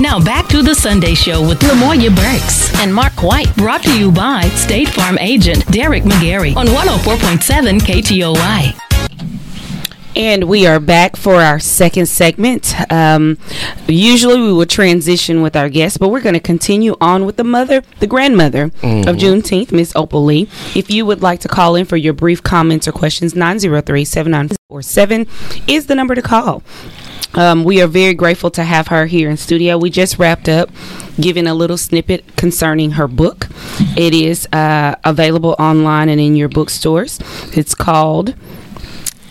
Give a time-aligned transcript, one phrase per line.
[0.00, 3.54] Now back to the Sunday Show with Lamoya Burks and Mark White.
[3.56, 8.80] Brought to you by State Farm agent Derek McGarry on 104.7 KTOY.
[10.16, 12.72] And we are back for our second segment.
[12.92, 13.36] Um,
[13.88, 17.42] usually we would transition with our guests, but we're going to continue on with the
[17.44, 19.08] mother, the grandmother Mm-hmm.
[19.08, 20.48] of Juneteenth, Miss Opal Lee.
[20.76, 25.26] If you would like to call in for your brief comments or questions, 903 797
[25.66, 26.62] is the number to call.
[27.34, 29.76] Um, we are very grateful to have her here in studio.
[29.76, 30.70] We just wrapped up
[31.20, 33.48] giving a little snippet concerning her book.
[33.96, 37.18] It is uh, available online and in your bookstores.
[37.56, 38.34] It's called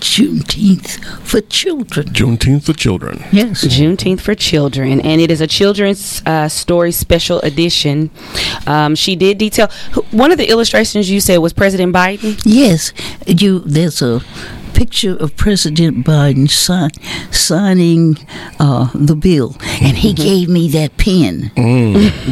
[0.04, 2.08] Juneteenth for children.
[2.08, 3.24] Juneteenth for children.
[3.32, 3.64] Yes.
[3.64, 8.12] Juneteenth for Children, and it is a children's uh, story special edition.
[8.68, 9.70] Um, she did detail
[10.12, 12.42] one of the illustrations you said was President Biden.
[12.44, 12.92] Yes.
[13.26, 14.22] You there's a
[14.73, 16.91] picture of President Biden sign,
[17.31, 18.18] signing
[18.59, 21.52] uh, the bill, and he gave me that pen.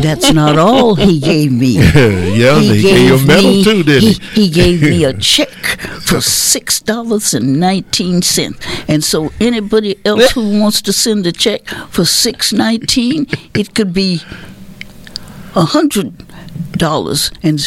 [0.02, 1.76] That's not all he gave me.
[1.78, 4.14] yeah, he gave you a medal me- too, didn't he?
[4.14, 4.42] he?
[4.46, 5.50] He gave me a check
[6.02, 8.60] for six dollars and nineteen cents.
[8.88, 13.94] And so anybody else who wants to send a check for six nineteen, it could
[13.94, 14.22] be
[15.56, 16.14] a hundred
[16.72, 17.60] dollars and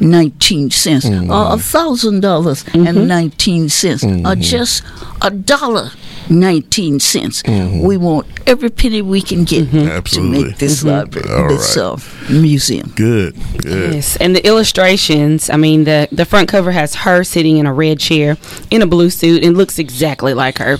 [0.00, 1.28] nineteen cents, mm.
[1.28, 3.06] or a thousand dollars and mm-hmm.
[3.06, 4.40] nineteen cents, or mm-hmm.
[4.40, 4.82] just
[5.20, 5.90] a dollar
[6.28, 7.42] nineteen cents.
[7.42, 7.84] Mm-hmm.
[7.84, 10.44] We want every penny we can get to Absolutely.
[10.44, 11.84] make this library, All this right.
[11.84, 12.92] uh, museum.
[12.96, 13.94] Good, good.
[13.94, 15.50] Yes, and the illustrations.
[15.50, 18.36] I mean, the the front cover has her sitting in a red chair
[18.70, 20.78] in a blue suit and looks exactly like her.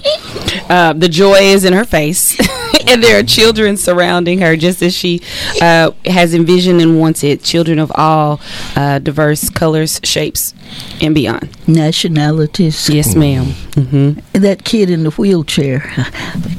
[0.68, 2.36] Uh, the joy is in her face,
[2.88, 5.20] and there are children surrounding her, just as she
[5.60, 7.42] uh, has envisioned and wanted.
[7.42, 8.40] Children of all
[8.76, 10.54] uh, diverse colors, shapes,
[11.00, 11.48] and beyond.
[11.68, 12.88] Nationalities.
[12.88, 13.46] Yes, ma'am.
[13.46, 14.40] Mm-hmm.
[14.40, 15.80] That kid in the wheelchair.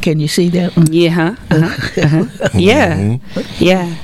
[0.02, 0.92] Can you see that one?
[0.92, 1.10] Yeah.
[1.10, 1.36] Huh?
[1.52, 2.02] Uh-huh.
[2.04, 2.50] Uh-huh.
[2.60, 3.18] Yeah.
[3.60, 3.96] Yeah.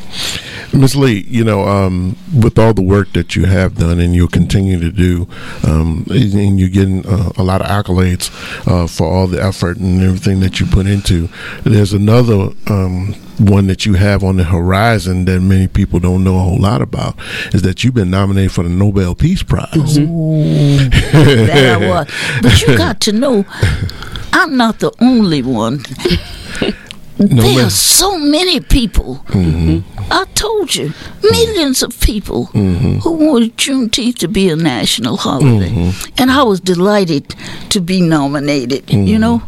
[0.74, 4.28] Miss Lee, you know, um, with all the work that you have done and you'll
[4.28, 5.28] continue to do,
[5.68, 8.30] um, and you're getting uh, a lot of accolades
[8.68, 11.28] uh, for all the effort and everything that you put into,
[11.64, 16.36] there's another um, one that you have on the horizon that many people don't know
[16.38, 17.16] a whole lot about
[17.54, 19.96] is that you've been nominated for the Nobel Peace Prize.
[19.96, 22.08] that I was.
[22.42, 23.46] But you got to know,
[24.34, 25.84] I'm not the only one.
[27.20, 29.16] No, there are so many people.
[29.28, 30.12] Mm-hmm.
[30.12, 33.00] I told you, millions of people mm-hmm.
[33.00, 36.14] who wanted Juneteenth to be a national holiday, mm-hmm.
[36.18, 37.36] and I was delighted
[37.72, 38.90] to be nominated.
[38.90, 39.44] You know,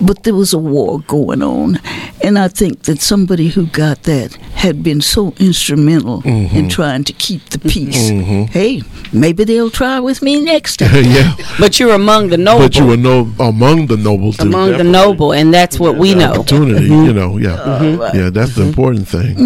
[0.00, 1.80] but there was a war going on,
[2.22, 6.68] and I think that somebody who got that had been so instrumental in mm-hmm.
[6.68, 7.68] trying to keep the mm-hmm.
[7.68, 8.10] peace.
[8.10, 8.42] Mm-hmm.
[8.52, 8.82] Hey,
[9.12, 11.04] maybe they'll try with me next time.
[11.04, 12.64] yeah, But you're among the noble.
[12.64, 14.36] but you were no among the nobles.
[14.36, 16.32] too, among the noble, and that's what we know.
[16.32, 16.86] opportunity.
[16.86, 18.30] You know, yeah, uh, yeah.
[18.30, 19.36] That's the important thing.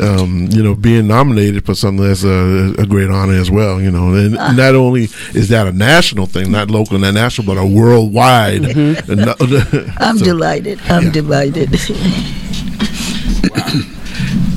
[0.00, 3.80] Um, you know, being nominated for something that's a, a great honor as well.
[3.80, 4.52] You know, and uh.
[4.52, 5.04] not only
[5.34, 8.64] is that a national thing, not local, not national, but a worldwide.
[9.08, 9.40] And not-
[9.98, 10.80] I'm so- delighted.
[10.88, 11.70] I'm delighted.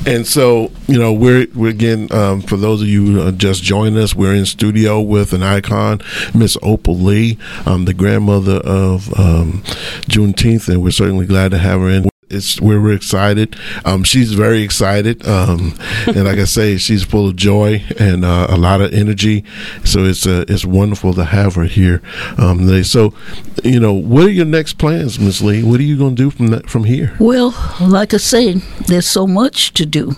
[0.04, 3.96] And so, you know, we're, we're again, um, for those of you who just joining
[3.98, 6.00] us, we're in studio with an icon,
[6.34, 9.62] Miss Opal Lee, um, the grandmother of um,
[10.08, 12.11] Juneteenth, and we're certainly glad to have her in.
[12.32, 13.56] It's we're, we're excited.
[13.84, 15.74] Um, she's very excited, um,
[16.06, 19.44] and like I say, she's full of joy and uh, a lot of energy.
[19.84, 22.02] So it's uh, it's wonderful to have her here
[22.38, 22.82] um, today.
[22.82, 23.14] So,
[23.62, 25.62] you know, what are your next plans, Miss Lee?
[25.62, 27.16] What are you going to do from that, from here?
[27.18, 28.54] Well, like I say,
[28.86, 30.12] there's so much to do.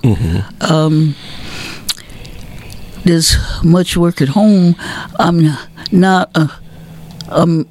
[0.61, 1.15] Um,
[3.05, 4.77] there's much work at home.
[5.19, 5.57] I'm
[5.93, 6.31] not.
[6.35, 6.49] Uh,
[7.29, 7.67] um,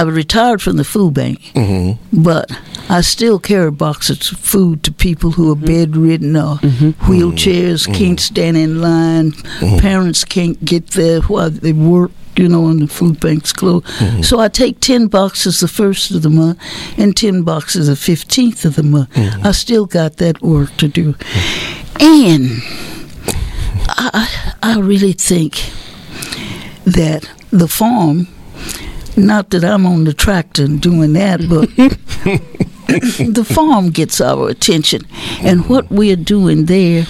[0.00, 2.22] I retired from the food bank, mm-hmm.
[2.22, 2.50] but
[2.88, 5.66] I still carry boxes of food to people who are mm-hmm.
[5.66, 6.90] bedridden or mm-hmm.
[7.04, 9.32] wheelchairs, can't stand in line.
[9.78, 12.12] Parents can't get there while they work.
[12.36, 13.86] You know, and the food bank's closed.
[14.24, 16.58] So I take 10 boxes the first of the month
[16.96, 19.10] and 10 boxes the 15th of the month.
[19.44, 21.16] I still got that work to do.
[21.98, 22.62] And
[23.88, 25.70] I, I really think
[26.84, 28.28] that the farm,
[29.16, 31.68] not that I'm on the tractor and doing that, but
[33.34, 35.02] the farm gets our attention.
[35.42, 37.06] And what we're doing there,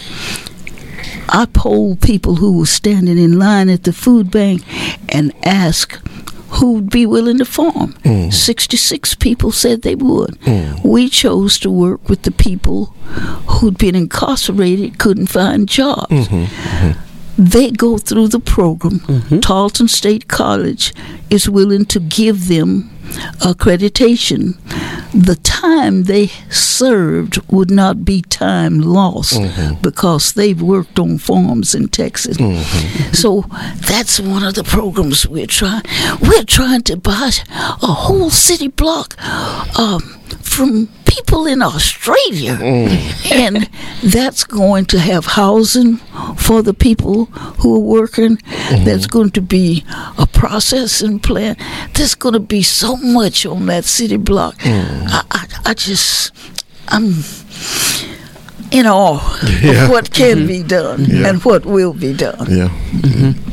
[1.29, 4.63] I polled people who were standing in line at the food bank
[5.09, 5.99] and asked
[6.51, 7.93] who'd be willing to farm.
[8.03, 8.33] Mm.
[8.33, 10.39] 66 people said they would.
[10.41, 10.85] Mm.
[10.85, 12.87] We chose to work with the people
[13.47, 16.11] who'd been incarcerated, couldn't find jobs.
[16.11, 16.45] Mm-hmm.
[16.45, 17.10] Mm-hmm.
[17.41, 19.01] They go through the program.
[19.01, 19.41] Mm-hmm.
[19.41, 20.93] Tarleton State College
[21.31, 22.91] is willing to give them
[23.41, 24.57] accreditation,
[25.13, 29.81] the time they served would not be time lost mm-hmm.
[29.83, 32.37] because they've worked on farms in Texas.
[32.37, 33.13] Mm-hmm.
[33.13, 33.43] So
[33.89, 35.83] that's one of the programs we're trying.
[36.21, 39.17] We're trying to buy a whole city block
[39.79, 40.01] um,
[40.41, 43.33] from people in Australia, mm.
[43.33, 43.69] and
[44.15, 45.97] that's going to have housing
[46.37, 47.25] for the people
[47.61, 48.37] who are working.
[48.37, 48.85] Mm-hmm.
[48.85, 49.85] There's going to be
[50.19, 51.59] a processing plant.
[51.95, 54.55] There's going to be so much on that city block.
[54.59, 55.07] Mm.
[55.09, 56.33] I, I, I just,
[56.89, 57.25] I'm
[58.71, 59.21] in awe
[59.63, 59.85] Yeah.
[59.85, 60.47] of what can mm-hmm.
[60.47, 61.29] be done Yeah.
[61.29, 62.47] and what will be done.
[62.49, 62.69] Yeah.
[62.69, 63.50] Mm-hmm.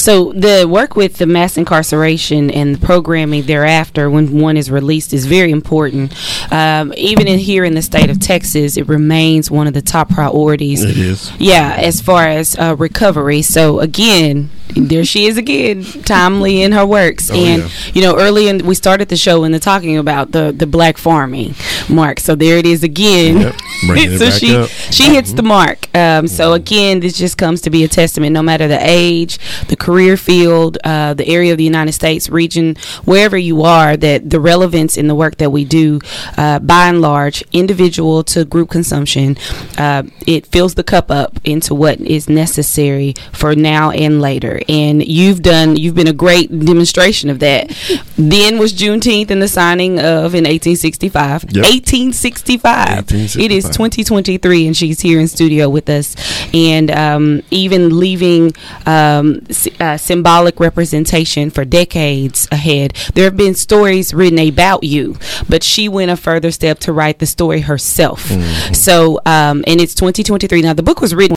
[0.00, 5.12] So the work with the mass incarceration and the programming thereafter, when one is released,
[5.12, 6.14] is very important.
[6.50, 10.08] Um, even in here in the state of Texas, it remains one of the top
[10.08, 10.82] priorities.
[10.82, 11.30] It is.
[11.38, 13.42] Yeah, as far as uh, recovery.
[13.42, 17.30] So again, there she is again, timely in her works.
[17.30, 17.68] Oh, and yeah.
[17.94, 20.98] you know, early in we started the show in the talking about the the black
[20.98, 21.54] farming
[21.88, 22.20] mark.
[22.20, 23.40] So there it is again.
[23.40, 23.54] Yep,
[24.18, 24.68] so she up.
[24.68, 25.94] she hits the mark.
[25.94, 28.32] Um, so again, this just comes to be a testament.
[28.32, 29.38] No matter the age,
[29.68, 34.30] the career field, uh, the area of the United States, region, wherever you are, that
[34.30, 36.00] the relevance in the work that we do,
[36.36, 39.36] uh, by and large, individual to group consumption,
[39.78, 44.59] uh, it fills the cup up into what is necessary for now and later.
[44.68, 47.70] And you've done, you've been a great demonstration of that.
[48.16, 51.44] then was Juneteenth and the signing of in 1865.
[51.44, 51.64] Yep.
[51.64, 52.98] 1865.
[52.98, 53.80] It is 1865.
[53.80, 56.14] 2023 and she's here in studio with us
[56.54, 58.52] and um, even leaving
[58.86, 59.40] um,
[59.80, 65.16] uh, symbolic representation for decades ahead there have been stories written about you
[65.48, 68.30] but she went a further step to write the story herself
[68.74, 71.36] so um, and it's 2023 now the book was written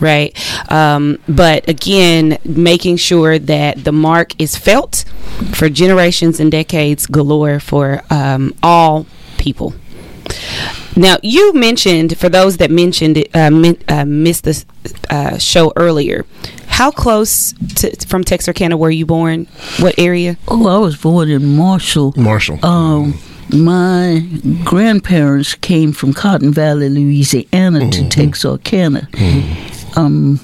[0.00, 0.36] right
[0.70, 5.04] um, but again making sure that the mark is felt
[5.52, 9.06] for generations and decades galore for um, all
[9.38, 9.74] people
[10.96, 14.64] now, you mentioned, for those that mentioned it, uh, min- uh, missed the
[15.08, 16.26] uh, show earlier,
[16.66, 19.46] how close to, from Texarkana were you born?
[19.78, 20.36] What area?
[20.48, 22.14] Oh, I was born in Marshall.
[22.16, 22.64] Marshall.
[22.64, 23.18] Um,
[23.52, 24.24] my
[24.64, 29.08] grandparents came from Cotton Valley, Louisiana, to Texarkana.
[29.96, 30.40] Um,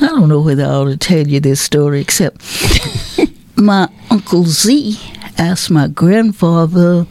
[0.00, 2.40] I don't know whether I ought to tell you this story, except
[3.56, 4.98] my uncle Z
[5.38, 7.06] asked my grandfather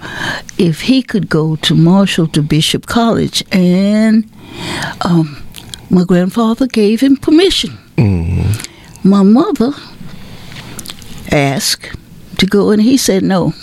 [0.57, 4.29] if he could go to Marshall to Bishop College, and
[5.01, 5.43] um,
[5.89, 7.77] my grandfather gave him permission.
[9.03, 9.71] My mother
[11.31, 11.89] asked
[12.37, 13.53] to go, and he said no.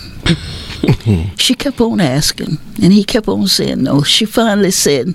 [1.36, 4.02] she kept on asking, and he kept on saying no.
[4.02, 5.14] She finally said,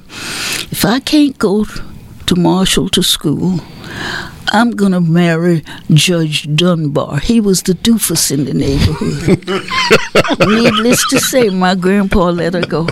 [0.71, 3.59] If I can't go to Marshall to school,
[4.49, 7.19] I'm going to marry Judge Dunbar.
[7.19, 9.45] He was the doofus in the neighborhood.
[10.47, 12.87] Needless to say, my grandpa let her go.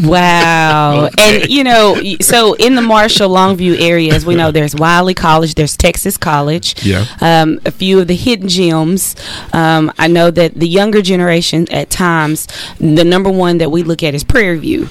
[0.00, 1.08] Wow.
[1.20, 5.54] And, you know, so in the Marshall Longview area, as we know, there's Wiley College,
[5.54, 7.04] there's Texas College, Yeah.
[7.20, 9.14] um, a few of the hidden gems.
[9.52, 12.46] Um, I know that the younger generation, at times,
[12.78, 14.88] the number one that we look at is Prairie View.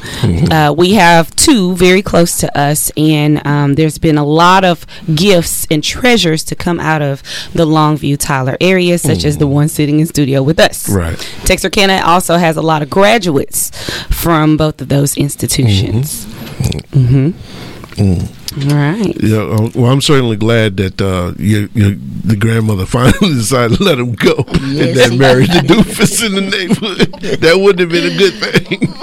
[0.51, 4.85] Uh, we have two very close to us, and um, there's been a lot of
[5.15, 7.23] gifts and treasures to come out of
[7.53, 10.87] the Longview Tyler area, such as the one sitting in studio with us.
[10.89, 11.17] Right.
[11.45, 13.71] Texarkana also has a lot of graduates
[14.09, 15.23] from both of those mm-hmm.
[15.23, 16.25] institutions.
[16.25, 16.99] Mm-hmm.
[16.99, 17.29] mm-hmm.
[18.01, 18.38] Mm.
[18.57, 19.15] All right.
[19.21, 23.83] Yeah, uh, well, I'm certainly glad that uh, your, your, the grandmother finally decided to
[23.83, 25.09] let him go and Yes.
[25.09, 27.39] that married the doofus in the neighborhood.
[27.41, 28.95] That wouldn't have been a good thing.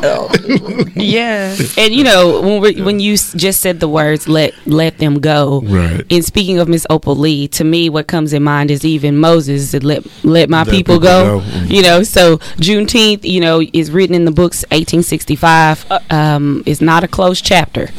[0.97, 5.21] Yeah, and you know when we when you just said the words "let let them
[5.21, 6.05] go," Right.
[6.11, 9.71] And speaking of Miss Opal Lee, to me, what comes in mind is even Moses
[9.71, 11.47] said, "Let let my Let people, people go." go.
[11.67, 15.87] You know, so Juneteenth, you know, is written in the books 1865.
[15.91, 17.91] uh, Um, is not a closed chapter.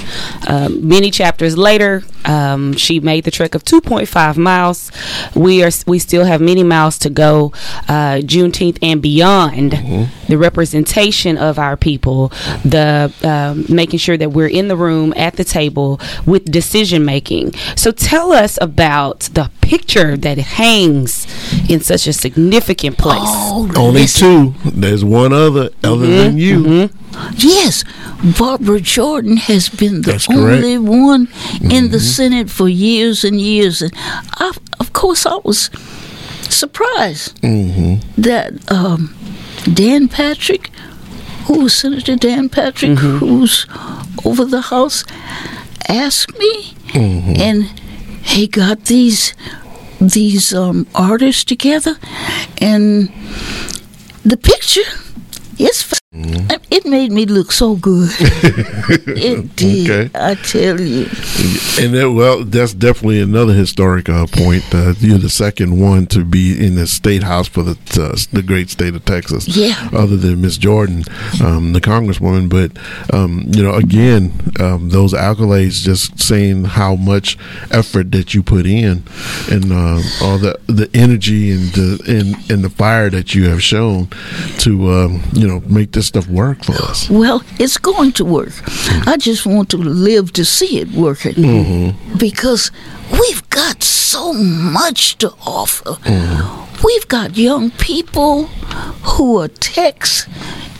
[0.48, 4.92] Um, many chapters later, um, she made the trek of 2.5 miles.
[5.36, 7.52] We are we still have many miles to go.
[7.88, 9.72] Uh, Juneteenth and beyond
[10.28, 12.30] the representation of our people,
[12.66, 17.54] the um, making sure that we're in the room at the table with decision making.
[17.76, 21.26] So tell us about the picture that hangs
[21.70, 23.20] in such a significant place.
[23.24, 24.54] Oh, Only two.
[24.66, 26.90] There's one other other than you.
[27.38, 27.84] Yes,
[28.40, 30.64] Barbara Jordan has been the That's correct.
[30.64, 30.66] Mm-hmm.
[30.66, 31.28] only one
[31.72, 35.70] in the Senate for years and years, and I, of course I was
[36.50, 38.22] surprised Mm-hmm.
[38.22, 39.14] that um,
[39.74, 40.70] Dan Patrick,
[41.46, 43.18] who was Senator Dan Patrick, Mm-hmm.
[43.18, 43.66] who's
[44.26, 45.04] over the House,
[45.90, 47.42] asked me, Mm-hmm.
[47.42, 47.64] and
[48.24, 49.34] he got these
[50.00, 51.98] these um, artists together,
[52.62, 53.10] and
[54.24, 54.82] the picture
[55.60, 55.84] it's
[56.14, 56.48] mm-hmm.
[56.70, 58.10] It made me look so good.
[58.20, 59.90] it did.
[59.90, 60.10] Okay.
[60.14, 61.06] I tell you.
[61.80, 64.64] And that, well, that's definitely another historic uh, point.
[64.72, 68.44] Uh, you're the second one to be in the state house for the uh, the
[68.44, 69.48] great state of Texas.
[69.48, 69.90] Yeah.
[69.92, 71.04] Other than Miss Jordan,
[71.44, 72.72] um, the congresswoman, but
[73.14, 77.38] um, you know, again, um, those accolades just saying how much
[77.72, 79.04] effort that you put in,
[79.50, 83.64] and uh, all the the energy and the and, and the fire that you have
[83.64, 84.08] shown
[84.60, 87.10] to um, you you know make this stuff work for us?
[87.10, 88.54] Well, it's going to work.
[89.08, 92.18] I just want to live to see it working mm-hmm.
[92.18, 92.72] because
[93.12, 95.92] we've got so much to offer.
[95.92, 96.86] Mm-hmm.
[96.86, 98.46] We've got young people
[99.04, 100.28] who are techs,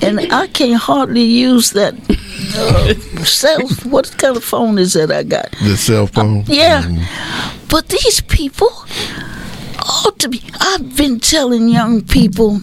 [0.02, 1.96] and I can hardly use that
[2.56, 2.94] uh,
[3.24, 3.68] cell.
[3.92, 5.52] What kind of phone is that I got?
[5.64, 6.42] The cell phone.
[6.42, 7.68] Uh, yeah, mm-hmm.
[7.70, 8.70] but these people
[9.82, 10.44] ought to be.
[10.60, 12.62] I've been telling young people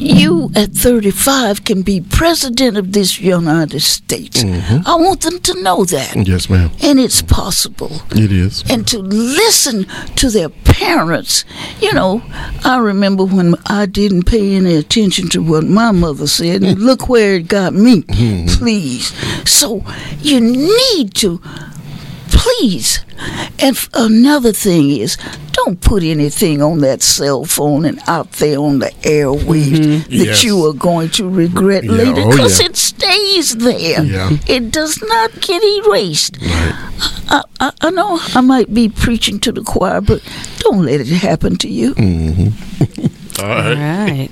[0.00, 4.42] you at 35 can be president of this United States.
[4.42, 4.86] Mm-hmm.
[4.86, 6.26] I want them to know that.
[6.26, 6.70] Yes, ma'am.
[6.82, 8.02] And it's possible.
[8.10, 8.64] It is.
[8.70, 11.44] And to listen to their parents.
[11.80, 12.22] You know,
[12.64, 17.08] I remember when I didn't pay any attention to what my mother said, and look
[17.08, 18.02] where it got me.
[18.02, 18.46] Mm-hmm.
[18.58, 19.12] Please.
[19.48, 19.84] So
[20.20, 21.40] you need to
[22.28, 23.04] please.
[23.58, 25.18] And another thing is,
[25.64, 30.18] don't put anything on that cell phone and out there on the airwaves mm-hmm.
[30.18, 30.44] that yes.
[30.44, 31.92] you are going to regret yeah.
[31.92, 32.70] later because oh, yeah.
[32.70, 34.02] it stays there.
[34.02, 34.30] Yeah.
[34.46, 36.38] It does not get erased.
[36.40, 36.74] Right.
[37.32, 40.22] I, I, I, know I might be preaching to the choir, but
[40.58, 41.94] don't let it happen to you.
[41.94, 43.06] Mm-hmm.
[43.42, 43.68] All right.
[43.68, 44.30] All right.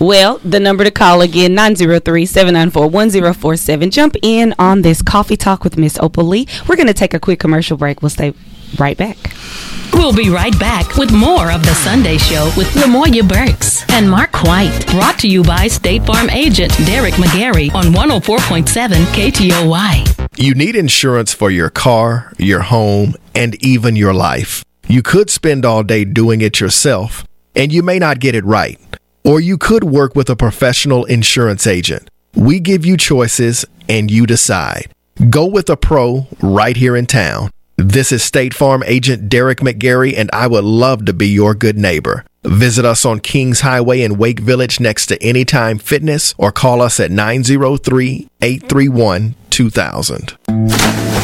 [0.00, 3.90] Well, the number to call again, 903-794-1047.
[3.90, 6.46] Jump in on this coffee talk with Miss Opal Lee.
[6.68, 8.02] We're going to take a quick commercial break.
[8.02, 8.32] We'll stay
[8.78, 9.16] right back.
[9.92, 14.42] We'll be right back with more of The Sunday Show with Lamoya Burks and Mark
[14.42, 14.86] White.
[14.92, 18.64] Brought to you by State Farm agent Derek McGarry on 104.7
[19.14, 20.38] KTOY.
[20.38, 24.64] You need insurance for your car, your home, and even your life.
[24.86, 28.78] You could spend all day doing it yourself and you may not get it right.
[29.24, 32.08] Or you could work with a professional insurance agent.
[32.34, 34.92] We give you choices and you decide.
[35.28, 37.50] Go with a pro right here in town.
[37.80, 41.78] This is State Farm agent Derek McGarry, and I would love to be your good
[41.78, 42.24] neighbor.
[42.42, 46.98] Visit us on Kings Highway in Wake Village next to Anytime Fitness or call us
[46.98, 51.17] at 903 831 2000.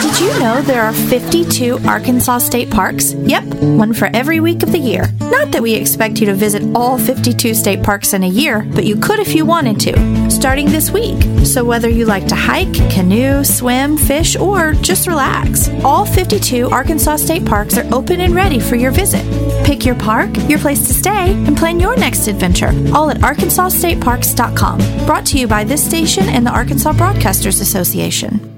[0.00, 3.14] Did you know there are 52 Arkansas state parks?
[3.14, 5.12] Yep, one for every week of the year.
[5.20, 8.84] Not that we expect you to visit all 52 state parks in a year, but
[8.84, 11.20] you could if you wanted to, starting this week.
[11.44, 17.16] So whether you like to hike, canoe, swim, fish, or just relax, all 52 Arkansas
[17.16, 19.24] state parks are open and ready for your visit.
[19.64, 25.06] Pick your park, your place to stay, and plan your next adventure, all at arkansasstateparks.com.
[25.06, 28.57] Brought to you by this station and the Arkansas Broadcasters Association.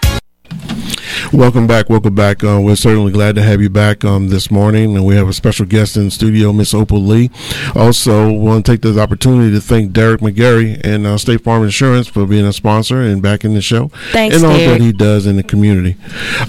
[1.33, 1.89] Welcome back.
[1.89, 2.43] Welcome back.
[2.43, 4.97] Uh, we're certainly glad to have you back um, this morning.
[4.97, 7.31] And we have a special guest in the studio, Miss Opal Lee.
[7.73, 12.07] Also, want to take this opportunity to thank Derek McGarry and uh, State Farm Insurance
[12.09, 13.87] for being a sponsor and back in the show.
[14.11, 14.79] Thanks, And all Derek.
[14.79, 15.95] that he does in the community.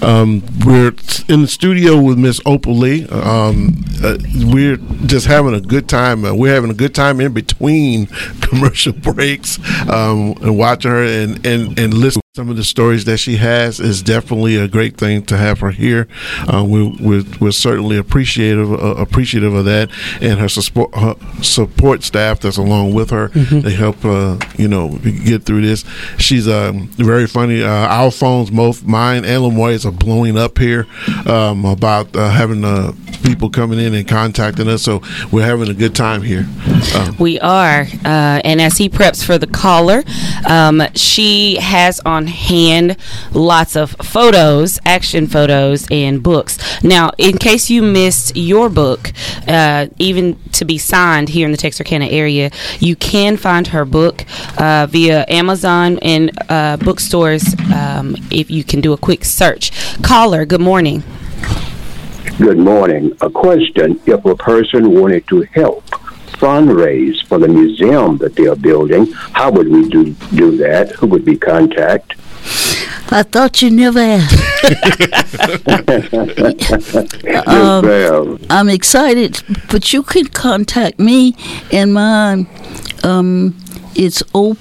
[0.01, 0.91] Um, we're
[1.29, 3.07] in the studio with Miss Opal Lee.
[3.07, 6.25] Um, uh, we're just having a good time.
[6.25, 8.07] Uh, we're having a good time in between
[8.41, 9.59] commercial breaks
[9.89, 13.79] um, and watching her and, and, and listening some of the stories that she has
[13.79, 16.07] is definitely a great thing to have her here.
[16.51, 21.13] Uh, we, we're, we're, certainly appreciative uh, appreciative of that, and her support her
[21.43, 23.29] support staff that's along with her.
[23.29, 23.59] Mm-hmm.
[23.59, 25.85] They help uh, you know get through this.
[26.17, 27.61] She's um, very funny.
[27.61, 30.87] Uh, our phones, both mine and Lamoya's, are blowing up here
[31.27, 34.81] um, about uh, having uh, people coming in and contacting us.
[34.81, 36.47] So we're having a good time here.
[36.95, 40.01] Um, we are, and as he preps for the caller,
[40.49, 42.95] um, she has on on hand
[43.33, 46.57] lots of photos, action photos, and books.
[46.83, 49.11] Now, in case you missed your book,
[49.47, 54.25] uh, even to be signed here in the Texarkana area, you can find her book
[54.57, 59.71] uh, via Amazon and uh, bookstores um, if you can do a quick search.
[60.01, 61.03] Caller, good morning.
[62.37, 63.15] Good morning.
[63.21, 65.83] A question if a person wanted to help
[66.43, 69.05] fundraise for the museum that they are building,
[69.39, 70.91] how would we do do that?
[70.97, 72.15] Who would be contact?
[73.19, 74.41] I thought you never asked.
[77.47, 81.35] um, I'm excited, but you can contact me
[81.71, 82.45] and my
[83.03, 83.55] um,
[83.95, 84.57] It's op-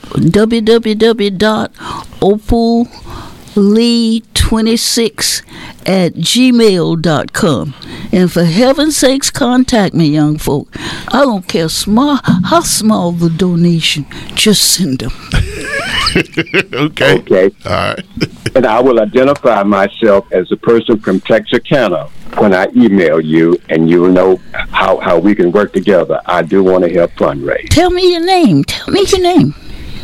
[3.52, 5.42] www.opallee26
[5.86, 7.74] at gmail.com.
[8.12, 10.68] And for heaven's sakes, contact me, young folk.
[11.08, 15.12] I don't care small how small the donation, just send them.
[16.72, 17.18] okay.
[17.18, 17.50] Okay.
[17.64, 18.04] All right.
[18.54, 23.88] And I will identify myself as a person from Texarkana when I email you, and
[23.88, 26.20] you'll know how, how we can work together.
[26.26, 27.70] I do want to help fundraise.
[27.70, 28.64] Tell me your name.
[28.64, 29.54] Tell me your name.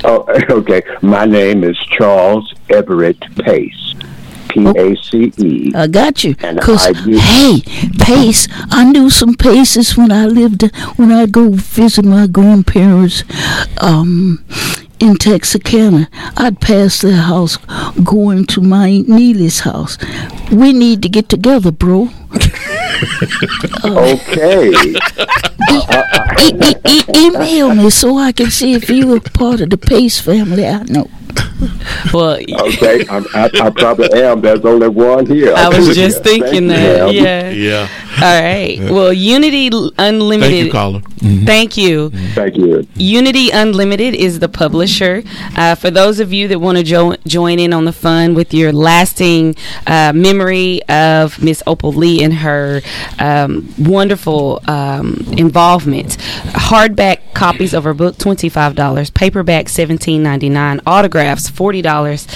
[0.03, 0.81] Oh, okay.
[1.03, 3.95] My name is Charles Everett Pace.
[4.49, 5.73] P A C E.
[5.75, 6.35] I got you.
[6.35, 7.61] Cause I hey,
[8.01, 10.63] Pace, I knew some Paces when I lived
[10.97, 13.25] when I go visit my grandparents,
[13.83, 14.43] um,
[15.01, 16.09] in Texarkana.
[16.39, 17.59] I'd pass their house
[18.03, 19.99] going to my Neely's house.
[20.51, 22.09] We need to get together, bro.
[23.85, 24.73] Okay.
[25.71, 29.79] E- e- e- email me so I can see if you are part of the
[29.79, 30.67] Pace family.
[30.67, 31.09] I know.
[32.13, 33.05] Well, Okay.
[33.09, 34.41] I, I, I probably am.
[34.41, 35.53] There's only one here.
[35.55, 37.07] I was just Thank thinking you, that.
[37.07, 37.15] ma'am.
[37.15, 37.51] Yeah.
[37.51, 37.89] Yeah.
[38.23, 38.79] All right.
[38.93, 40.51] Well, Unity Unlimited.
[40.53, 41.01] Thank you, caller.
[41.01, 41.45] Mm-hmm.
[41.45, 42.11] Thank you.
[42.35, 42.87] Thank you.
[42.95, 45.23] Unity Unlimited is the publisher.
[45.57, 48.55] Uh, for those of you that want to jo- join in on the fun with
[48.55, 49.55] your lasting
[49.87, 52.81] uh, memory of Miss Opal Lee and her
[53.19, 56.17] um, wonderful um, involvement,
[56.55, 62.27] hardback copies of her book twenty five dollars, paperback seventeen ninety nine, autographs forty dollars,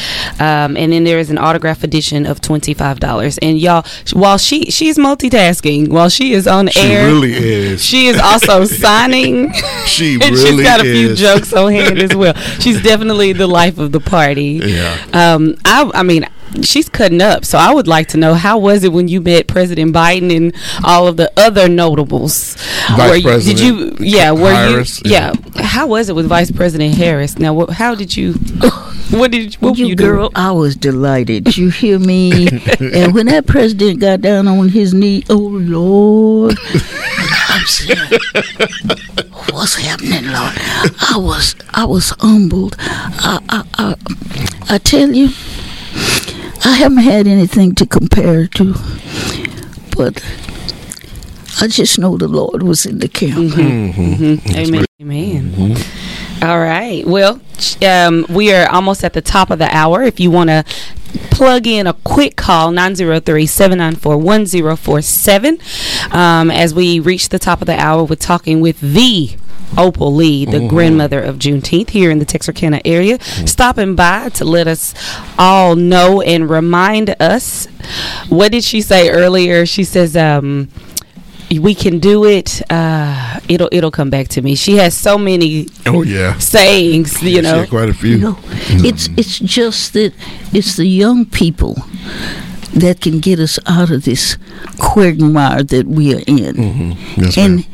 [0.41, 3.39] um, and then there is an autograph edition of twenty five dollars.
[3.39, 7.85] And y'all, while she she's multitasking, while she is on She air, really is.
[7.85, 9.53] she is also signing.
[9.87, 11.19] She and really she's got a few is.
[11.21, 12.35] jokes on hand as well.
[12.61, 14.61] She's definitely the life of the party.
[14.63, 14.97] Yeah.
[15.13, 16.27] Um, I, I mean,
[16.63, 17.45] she's cutting up.
[17.45, 20.55] So I would like to know how was it when you met President Biden and
[20.85, 22.57] all of the other notables?
[22.97, 24.07] Vice Were you- President Did you?
[24.07, 24.33] Yeah.
[24.33, 25.11] Were Harris, you?
[25.13, 25.33] Yeah.
[25.57, 27.39] How was it with Vice President Harris?
[27.39, 28.35] Now, what, how did you?
[29.13, 30.33] What did what you were you girl, doing?
[30.37, 31.55] I was delighted.
[31.59, 32.47] You hear me?
[32.81, 36.57] and when that president got down on his knee, oh Lord,
[37.51, 37.99] I'm saying,
[39.51, 40.55] what's happening, Lord?
[41.11, 42.75] I was, I was humbled.
[42.79, 45.29] I, I, I, I tell you,
[46.65, 48.75] I haven't had anything to compare to,
[49.97, 50.23] but
[51.61, 53.35] I just know the Lord was in the camp.
[53.53, 53.61] Mm-hmm.
[53.61, 54.25] Mm-hmm.
[54.25, 54.57] Mm-hmm.
[55.01, 55.55] Amen.
[55.59, 55.77] Amen.
[56.43, 57.07] All right.
[57.07, 57.41] Well,
[57.87, 60.03] um, we are almost at the top of the hour.
[60.03, 60.65] If you want to
[61.31, 65.59] plug in a quick call, 903 794 1047,
[66.11, 69.37] um, as we reach the top of the hour with talking with the
[69.77, 74.67] Opal Lee, the grandmother of Juneteenth here in the Texarkana area, stopping by to let
[74.67, 74.95] us
[75.39, 77.67] all know and remind us.
[78.29, 79.65] What did she say earlier?
[79.65, 80.69] She says, um,
[81.59, 82.63] we can do it.
[82.71, 84.55] Uh, it'll it'll come back to me.
[84.55, 86.39] She has so many Oh yeah.
[86.39, 87.61] sayings, you She know.
[87.61, 88.19] had quite a few.
[88.19, 88.39] No,
[88.85, 90.13] it's it's just that
[90.53, 91.75] it's the young people
[92.75, 94.37] that can get us out of this
[94.79, 97.65] quagmire that we are in, Yes, and ma'am.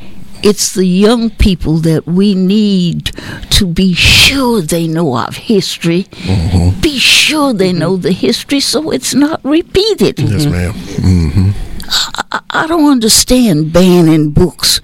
[0.42, 3.12] it's the young people that we need
[3.50, 6.06] to be sure they know our history,
[6.80, 10.18] be sure they know the history, so it's not repeated.
[10.18, 10.72] Yes, ma'am.
[10.74, 11.50] Mm-hmm.
[12.32, 14.80] I, I don't understand banning books.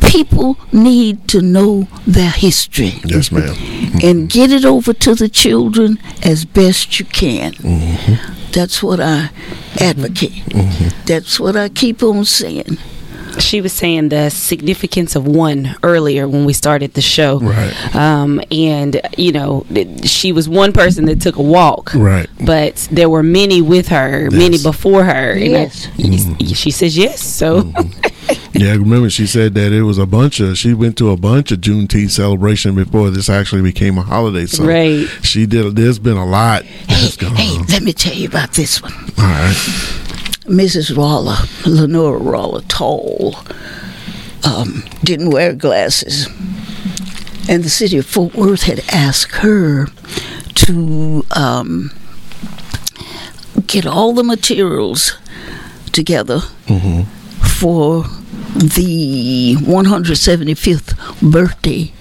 [0.00, 3.54] People need to know their history Yes, ma'am.
[3.54, 3.98] Mm-hmm.
[4.02, 7.52] and get it over to the children as best you can.
[7.52, 8.50] Mm-hmm.
[8.52, 9.30] That's what I
[9.78, 10.44] advocate.
[10.46, 11.04] Mm-hmm.
[11.04, 12.78] That's what I keep on saying.
[13.38, 17.38] She was saying the significance of one earlier when we started the show.
[17.40, 17.94] Right.
[17.96, 19.64] Um, and, you know,
[20.04, 21.92] she was one person that took a walk.
[21.94, 22.28] Right.
[22.44, 25.32] But there were many with her, many before her.
[25.32, 25.88] and I- Yes.
[25.98, 27.20] y- she says yes.
[27.22, 27.72] So,
[28.54, 30.58] Yeah, remember she said that it was a bunch of.
[30.58, 34.46] She went to a bunch of Juneteenth celebration before this actually became a holiday.
[34.46, 35.06] So Right.
[35.22, 35.76] she did.
[35.76, 37.66] There's been a lot that's Hey, on.
[37.66, 38.92] let me tell you about this one.
[39.18, 39.56] All right.
[40.48, 40.96] Mrs.
[40.96, 43.36] Rolla, Lenora Rolla, tall,
[44.44, 46.26] um, didn't wear glasses.
[47.48, 49.86] And the city of Fort Worth had asked her
[50.54, 51.90] to um,
[53.66, 55.16] get all the materials
[55.92, 56.40] together
[57.58, 58.04] for
[58.54, 61.92] the 175th birthday.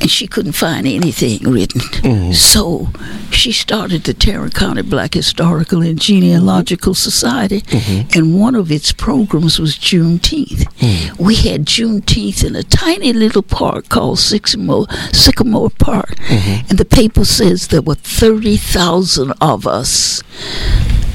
[0.00, 1.80] And she couldn't find anything written.
[1.80, 2.34] Mm.
[2.34, 2.88] So
[3.30, 8.18] she started the Tarrant County Black Historical and Genealogical Society, mm-hmm.
[8.18, 10.64] and one of its programs was Juneteenth.
[10.78, 11.18] Mm.
[11.18, 16.66] We had Juneteenth in a tiny little park called Sycamore, Sycamore Park, mm-hmm.
[16.70, 20.22] and the paper says there were 30,000 of us.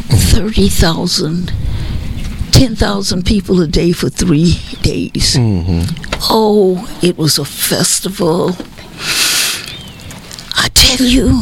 [0.08, 1.52] 30,000
[2.52, 5.36] 10,000 people a day for three days.
[5.36, 5.94] Mm-hmm.
[6.30, 8.56] Oh, it was a festival.
[10.66, 11.42] I tell you,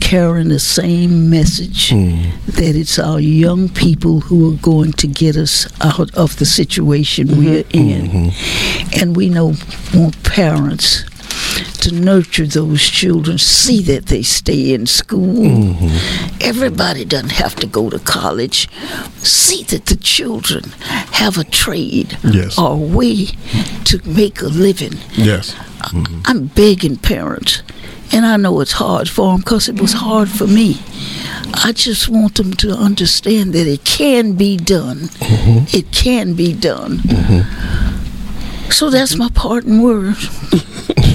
[0.00, 2.30] carrying the same message hmm.
[2.46, 7.28] that it's our young people who are going to get us out of the situation
[7.38, 7.78] we're mm-hmm.
[7.78, 9.00] in, mm-hmm.
[9.00, 9.54] and we know
[9.94, 11.04] want parents
[11.80, 15.44] to nurture those children, see that they stay in school.
[15.44, 16.36] Mm-hmm.
[16.40, 18.68] Everybody doesn't have to go to college.
[19.18, 20.64] See that the children
[21.12, 22.58] have a trade Yes.
[22.58, 23.26] or a way
[23.84, 24.94] to make a living.
[25.12, 25.54] Yes.
[25.54, 26.20] Mm-hmm.
[26.24, 27.62] I'm begging parents,
[28.12, 30.78] and I know it's hard for them because it was hard for me.
[31.62, 35.08] I just want them to understand that it can be done.
[35.20, 35.76] Mm-hmm.
[35.76, 37.00] It can be done.
[38.70, 40.16] So that's my parting word.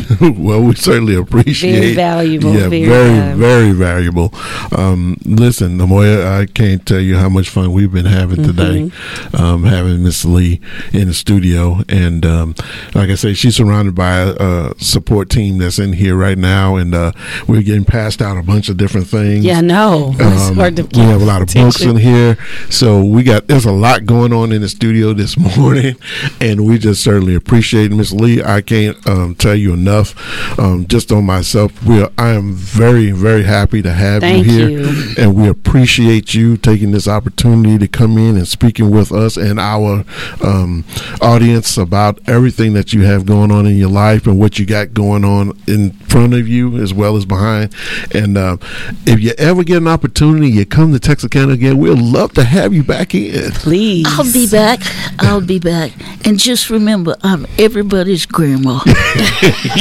[0.21, 1.79] well, we certainly appreciate.
[1.79, 3.37] Very valuable, Yeah, very very, valuable.
[3.39, 4.33] very valuable.
[4.77, 9.35] Um, listen, Lamoya, I can't tell you how much fun we've been having today, Mm-hmm.
[9.35, 10.61] um, having Miss Lee
[10.93, 12.55] in the studio, and um,
[12.95, 16.75] like I say, she's surrounded by a, a support team that's in here right now,
[16.75, 17.11] and uh,
[17.47, 19.43] we're getting passed out a bunch of different things.
[19.45, 22.37] Yeah, no, Um, we have a lot of books in here,
[22.69, 25.95] so we got there's a lot going on in the studio this morning,
[26.39, 27.91] and we just certainly appreciate.
[27.91, 28.41] Miss Lee.
[28.43, 29.98] I can't um, tell you enough.
[30.57, 34.51] Um, just on myself, we are, I am very very happy to have Thank you
[34.51, 35.15] here, you.
[35.17, 39.59] and we appreciate you taking this opportunity to come in and speaking with us and
[39.59, 40.05] our
[40.43, 40.85] um,
[41.21, 44.93] audience about everything that you have going on in your life and what you got
[44.93, 47.73] going on in front of you as well as behind.
[48.13, 48.57] And uh,
[49.05, 52.73] if you ever get an opportunity, you come to Texarkana again, we'd love to have
[52.73, 53.51] you back in.
[53.51, 54.05] Please.
[54.07, 54.79] I'll be back.
[55.19, 55.91] I'll be back.
[56.25, 58.79] And just remember, I'm everybody's grandma.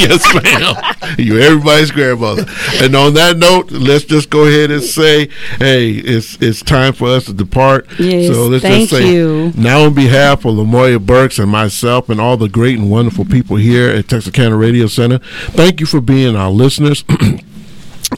[0.09, 0.95] yes, ma'am.
[1.17, 2.45] You everybody's grandmother.
[2.81, 7.07] And on that note, let's just go ahead and say, hey, it's it's time for
[7.07, 7.87] us to depart.
[7.99, 9.51] Yes, so let's thank just say you.
[9.55, 13.55] now on behalf of Lamoya Burks and myself and all the great and wonderful people
[13.55, 15.17] here at Texarkana Radio Center,
[15.51, 17.03] thank you for being our listeners.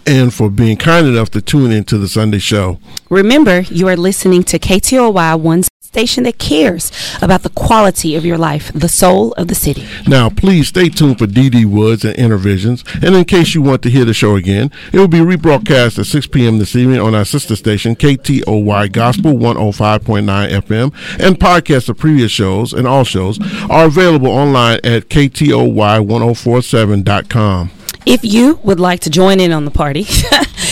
[0.06, 2.80] And for being kind enough to tune into the Sunday show.
[3.10, 6.90] Remember, you are listening to KTOY, one station that cares
[7.22, 9.86] about the quality of your life, the soul of the city.
[10.08, 12.86] Now, please stay tuned for DD Woods and Intervisions.
[13.04, 16.06] And in case you want to hear the show again, it will be rebroadcast at
[16.06, 16.60] 6 p.m.
[16.60, 20.94] this evening on our sister station, KTOY Gospel 105.9 FM.
[21.20, 23.38] And podcasts of previous shows and all shows
[23.70, 27.72] are available online at KTOY1047.com.
[28.06, 30.04] If you would like to join in on the party,